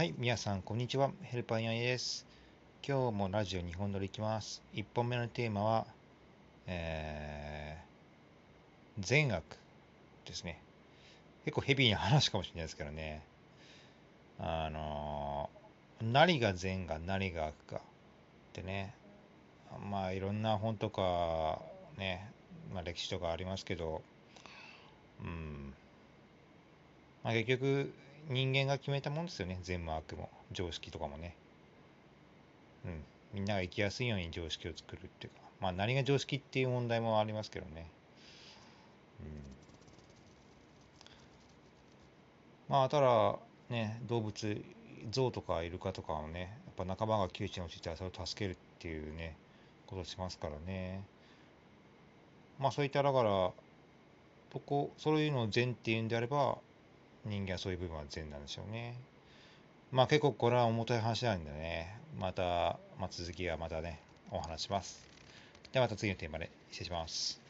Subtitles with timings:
[0.00, 1.10] はい、皆さん、こんにちは。
[1.20, 2.24] ヘルパーヤンです。
[2.82, 4.62] 今日もラジオ2本撮りいきます。
[4.72, 5.86] 1本目のテーマは、
[6.66, 9.44] えー、善悪
[10.24, 10.58] ですね。
[11.44, 13.22] 結構ヘビーな話かもしれないですけどね。
[14.38, 17.80] あのー何が善が何が悪かっ
[18.54, 18.94] てね。
[19.90, 21.60] まあ、いろんな本とか、
[21.98, 22.26] ね、
[22.72, 24.00] まあ、歴史とかありますけど、
[25.22, 25.74] うん。
[27.22, 27.92] まあ、結局、
[28.28, 29.58] 人間が決めたもんですよね。
[29.62, 30.30] 善も悪も。
[30.52, 31.34] 常識とかもね。
[32.84, 33.04] うん。
[33.32, 35.40] みんなが生きやすいように常識を作るっていうか。
[35.60, 37.86] まあ何が常識っていう問題もありますけどね。
[39.20, 39.26] うん。
[42.68, 43.36] まあただ、
[43.68, 44.64] ね、動物、
[45.10, 49.36] 象とかイルカとかはね、やっぱ仲間が窮地に陥ったらそれを助けるっていうね、
[49.86, 51.04] ことをしますからね。
[52.58, 53.50] まあそういっただから、
[54.52, 56.58] そこ、そういうのを善っていうんであれば、
[57.24, 58.96] 人間はそういう部分は善なんでしょうね。
[59.92, 65.06] まあ結構これは重たい話なんでね、また、まあ、続きはまたね、お話します。
[65.72, 67.40] ではまた次のテーマで失礼します。